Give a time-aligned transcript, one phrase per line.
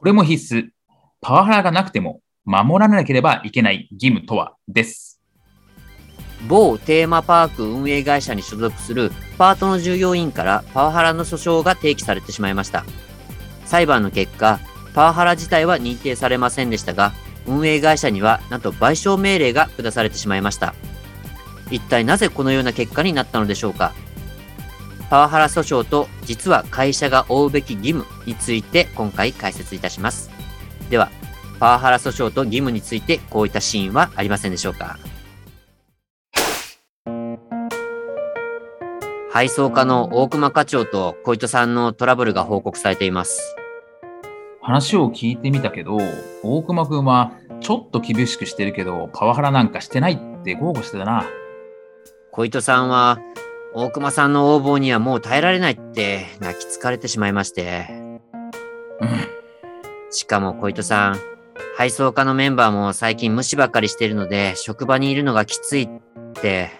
[0.00, 0.68] これも必須
[1.20, 5.20] パワハラがなくても守らなければいけない義務とはです
[6.48, 12.86] 某テーマパーク運営会社に所属するパートの従業員からパワハラの訴訟が提起されてしまいました。
[13.66, 14.58] 裁判の結果、
[14.94, 17.12] パワハラ自体は認定されませんでしたが、
[17.46, 20.74] 運営会社にはなんと賠償命令が下されてしまいました。
[21.70, 23.92] 一体なぜこのような結果になったのでしょうか
[25.10, 30.30] パワハラ訴訟と実は会社が負うべき義務について今回解説いたします。
[30.88, 31.10] では、
[31.58, 34.98] パワハラ訴訟と義務についてこういったシーンはありませんでしょうか？
[39.32, 43.56] 配送課の大熊課長と小糸さんのトラブルが報告されています。
[44.62, 45.98] 話を聞いてみたけど、
[46.44, 51.24] 大熊くんはちょっと厳しくしてるけど、パワハラなんかしてないって豪語してたな。
[52.30, 53.18] 小糸さんは、
[53.72, 57.86] 大熊さんの横暴にはもう耐えられないって泣きつかれてしまいまして。
[59.00, 59.08] うん。
[60.10, 61.16] しかも小糸さん、
[61.76, 65.88] 配送課のメンバーも最近無視ばっかりしてるので、職場にいるのがきついっ
[66.34, 66.70] て。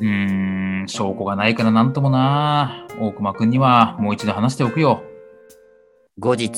[0.00, 2.86] うーん、証拠がないからなんともな。
[2.98, 5.02] 大熊くんにはもう一度話しておくよ。
[6.18, 6.48] 後日。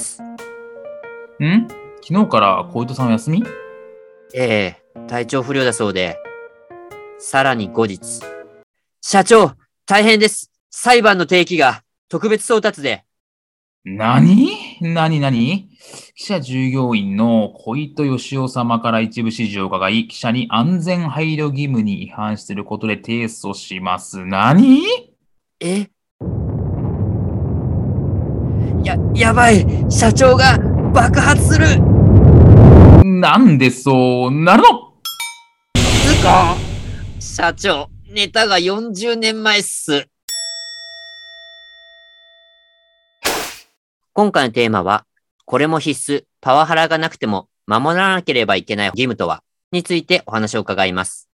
[1.43, 1.69] ん？
[2.01, 3.45] 昨日から小糸さんお休み？
[4.35, 6.17] ええ、体調不良だそうで。
[7.19, 8.21] さらに後日。
[9.01, 9.53] 社長、
[9.87, 10.51] 大変です。
[10.71, 13.05] 裁判の提起が特別送達で。
[13.85, 14.79] 何？
[14.81, 15.21] 何？
[15.21, 15.69] 何？
[16.15, 24.25] 記者従業員の小糸義雄様から一部指示を伺い、記者に安全配慮義務に違反していることで提訴します。
[24.25, 24.85] 何？
[25.61, 25.91] え？
[28.83, 29.67] や、やばい。
[29.91, 30.57] 社長が
[30.95, 31.79] 爆発する。
[33.05, 34.95] なんでそうなるの？
[35.77, 36.57] つか
[37.21, 40.09] 社長、ネタが40年前っす。
[44.13, 45.05] 今回のテーマは、
[45.45, 49.43] これも必須、パワハラがなくても守らなければいけない義務とは、
[49.73, 51.29] についてお話を伺います。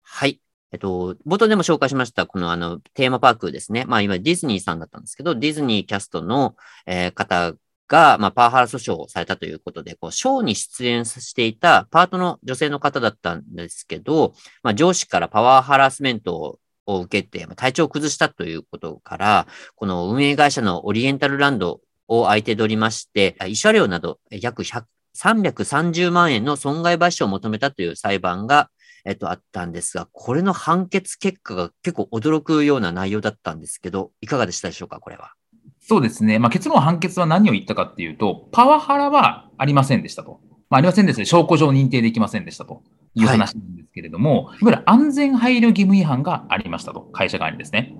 [0.00, 0.40] はい。
[0.72, 3.84] えっと、冒頭でも紹介しました、このあの、テーマパークですね。
[3.84, 6.56] まあ今ディズニーさんだったんですけど、ディズニーキャストの、
[6.86, 7.52] えー、方
[7.90, 28.70] が、まあ、パワハラ訴訟をされたということで、こう、ショーに出演していたパートの女性の方だったんですけど、まあ、上司からパワーハラスメントを受けて、体調を崩したということから、この運営会社のオリエンタルランドを相手取りまして、慰謝料など約330万円の損害賠償を求めたという裁判が、
[29.04, 35.32] えっと、あったんですが、これの判決結果が結構驚くような内容だったんですけど、いかがでしたでしょうか、これは。
[35.80, 36.38] そうですね。
[36.38, 40.40] まあ、結論判決は何を言ったかっていうと、パワハラはありませんでしたと。
[40.68, 42.82] まあ、ありませんでした証拠上認定できませんでしたと
[43.14, 47.96] いう話なんですけれども、はい、いわゆる安全配慮義務違反がありましたと、会社側にですね。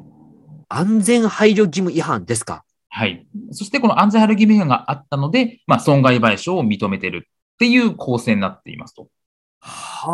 [0.69, 2.63] 安全配慮義務違反ですか？
[2.91, 3.27] はい。
[3.51, 9.09] そしてこの安全配慮義務違反があったので、まあ、損害賠償を認めてるっていう構成になっていますと。
[9.61, 10.13] は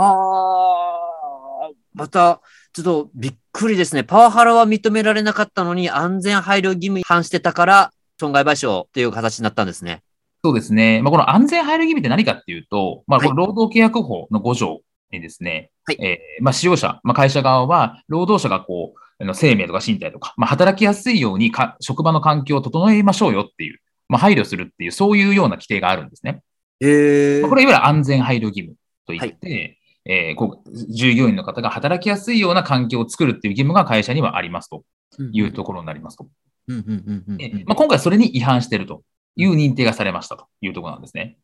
[1.68, 1.70] あ。
[1.92, 2.40] また、
[2.76, 4.04] ちょっとびっくりですね。
[4.04, 10.02] パワハラは認められなかったのに、安全配慮義務違反してたから、損害賠償っていう形になったんですね。
[10.44, 11.00] そうですね。
[11.00, 23.78] まあ、この安全配慮義務って何かっていうと、まあ、この労働契約法の5条にですね、はい、えー、まあ、使用者、まあ、会社側は、労働者がこう、生命とか身体とか、まあ、働きやすいようにか職場の環境を整えましょうよっていう、
[24.10, 26.42] まあ、配慮するっていう、そういうような規定があるんですね。
[26.82, 28.74] えー、まあ、これいわゆる安全配慮義務
[29.06, 34.84] といって、はいえー、こう従業員の方が働きやすいような環境を作るっていう義務が会社にはありますと
[35.32, 36.26] いうところになりますと。
[36.68, 39.02] 今回それに違反していると
[39.36, 41.36] いう認定がされましたというところなんですね。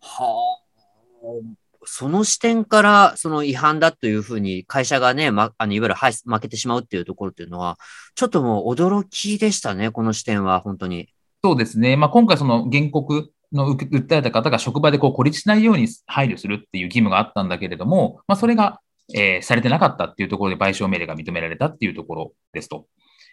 [0.00, 1.64] はあ。
[1.86, 7.78] その視点から、その違反だというふうに会社がね、ま、あの、いわゆる、はい、負けてしまうっていうところっていうのは、
[8.14, 11.08] ちょっともう驚きでしたね、この視点は、本当に。
[11.42, 11.96] そうですね。
[11.96, 18.80] まあ、今回その原告の訴えた方が職場でこう孤立しないように配慮するっていう義務があったんだけれども、まあ、それが、
[19.14, 22.86] えー、されてなかったっていうところで賠償命令が認められたっていうところですと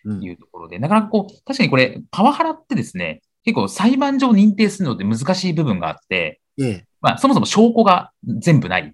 [0.05, 8.93] いうところで、うん、なかなかこう、確かにこれ、パワハラってですね、結構裁判上認定するのって難しい部分があって、ええ、まあ、そもそも証拠が全部ない。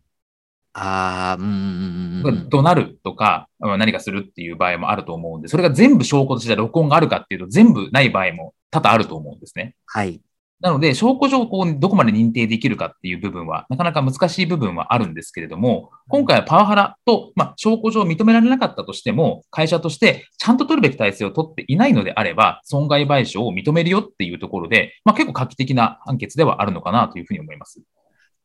[0.74, 2.50] ああ、うん。
[2.50, 9.76] 怒鳴るとか、何かするっていう場合もあると思うんで、それが全部証拠として録音があるかっていうと、全部ない場合も多々あると思うんですね。
[9.88, 10.22] はい。
[10.60, 27.82] なので、証拠上こうどこまで認定できるかっていう部分は、なかなか難しい部分はあるんですけれども、今回はパワハラと、まあ、証拠上認められなかったとしても、会社としてちゃんと取るべき体制を取っていないのであれば、損害賠償を認めるよっていうところで、まあ、結構画期的な判決ではあるのかなというふうに思います。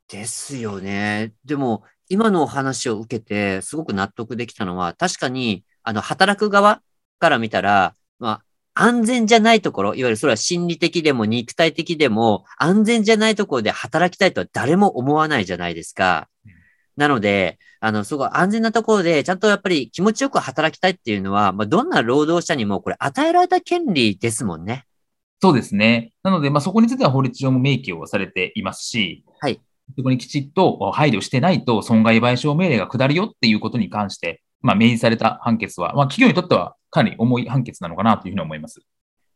[0.09, 1.33] ですよね。
[1.47, 6.83] でも、今のお話を受けて、すごく納得できたのは、確かに、あの、働く側
[7.19, 7.95] から見たら、まあ、
[8.75, 16.29] 安全じゃないところ、いわゆるそれは心理的でも肉体的でも、安全じゃないところで働きたいとは誰も思わないじゃないですか。
[16.97, 24.85] なので、あの、すごい安全なところで、ちゃんとやっぱり気持ちよく働きたいっていうのは、まあ、どんな労働者にもこれ与えられた権利ですもんね。
[25.41, 26.13] そうですね。
[26.23, 29.61] なので、まあ、そこについては法律上も明記をされていますし、はい。
[29.97, 38.81] そこにきちっと配慮してないと損害賠償命令が下るよっていうことに関して、まあ、明示された判決は、まあ、企業にとってはかなり重い判決なのかなというふうに思います。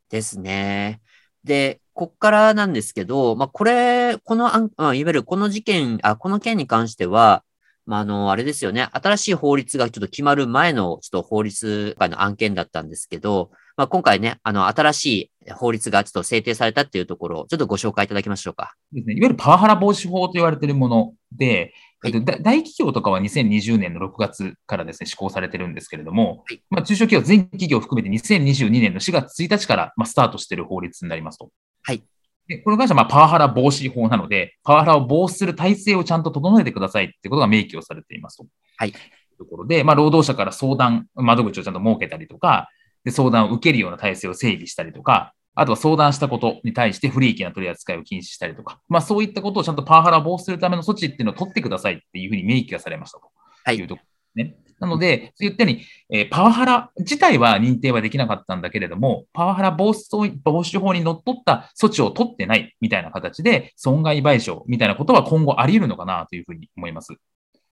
[0.08, 1.00] ですね。
[1.44, 7.44] で、こっからなんですけど、まあ、これ、この案、まあ、いわゆるこの事件、あ、この件に関しては、
[7.86, 8.88] まあ、あの、あれですよね。
[8.92, 15.06] 新しい法律がちょっと決まる前の、ちょっと法律界の案件だったんですけど、まあ、今回ね、あの、新し
[15.46, 18.74] い法律がちょっと制定されたっていうところを、ちょっとご紹介いただきましょうか。
[18.92, 19.14] ですね。
[19.14, 31.50] いわゆるパワハラ防止法と言われているもので、はい、大企業とかは2020年の6月からですね、施行されてるんですけれども、はい、まあ、中小企業全企業を含めて2022年の4月1日から、まあ、スタートしている法律になりますと。
[31.82, 32.02] はい。
[32.48, 38.46] でこれがまあパワハラ防止法なので、パワハラを防止する体制をちゃんと整えてくださいっていうことが明記をされていますと。
[38.76, 38.94] はい。
[39.38, 42.70] ところで、まあ、労働者から相談、窓口をちゃんと設けたりとか、
[43.06, 53.20] で相談を受けるような体制を整備したりとか、あとは相談したことに対して不利益な取り扱いを禁止したりとか、まあそういったことをちゃんとパワハラを防止するための措置っていうのを取ってくださいっていうふうに明記がされました
[53.64, 54.02] というとこ
[54.34, 54.56] ろですね。
[54.80, 67.14] なので、そういったように、えー、パワハラ自体は認定はできなかったんだけれども、パワハラ防止防止法にのっとった措置を取ってないみたいな形で、損害賠償みたいなことは今後あり得るのかなというふうに思います。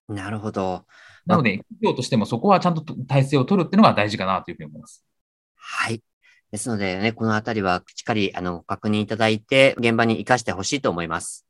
[0.09, 0.85] なるほど。
[1.27, 5.05] なので、企業としてもそこはちゃんと体制を取るっていうのが大事かなというふうに思います。
[5.67, 6.03] はい。
[6.53, 11.47] ですのでね、このあたりはしっかりあの確認いただいて、現場に活かしてほしいと思います。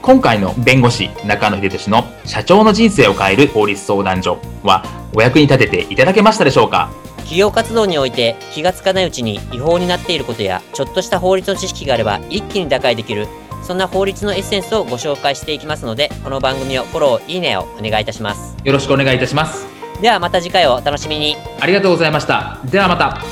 [0.00, 4.82] 今回の弁護士中野秀俊の社長の人生を変える法律相談所は
[5.14, 6.90] お役に立てていただけましたでしょうか？
[7.18, 13.28] 企業活動において気がつかないうちに違法になっていることやちょっとした法律の知識があれば一気に打開できる
[13.62, 19.71] そんな法律のエッセンスをご紹介していきますのでこの番組をフォローいいねをお願いいたしますよろしくお願いいたします
[20.02, 21.36] ではまた次回をお楽しみに。
[21.60, 22.58] ありがとうございました。
[22.64, 23.31] ではまた。